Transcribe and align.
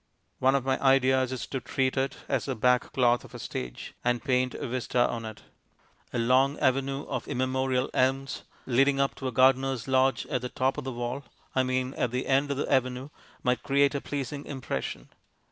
One 0.39 0.55
of 0.55 0.65
my 0.65 0.81
ideas 0.81 1.31
is 1.31 1.45
to 1.45 1.59
treat 1.59 1.95
it 1.95 2.17
as 2.27 2.45
the 2.45 2.55
back 2.55 2.91
cloth 2.91 3.23
of 3.23 3.35
a 3.35 3.37
stage, 3.37 3.93
and 4.03 4.19
paint 4.23 4.55
a 4.55 4.67
vista 4.67 5.07
on 5.07 5.25
it. 5.25 5.43
A 6.11 6.17
long 6.17 6.57
avenue 6.57 7.03
of 7.03 7.27
immemorial 7.27 7.87
elms, 7.93 8.41
leading 8.65 8.99
up 8.99 9.13
to 9.17 9.27
a 9.27 9.31
gardener's 9.31 9.87
lodge 9.87 10.25
at 10.25 10.41
the 10.41 10.49
top 10.49 10.79
of 10.79 10.85
the 10.85 10.91
wall 10.91 11.25
I 11.53 11.61
mean 11.61 11.93
at 11.93 12.09
the 12.09 12.25
end 12.25 12.49
of 12.49 12.57
the 12.57 12.71
avenue 12.73 13.09
might 13.43 13.61
create 13.61 13.93
a 13.93 14.01
pleasing 14.01 14.43
impression. 14.47 15.09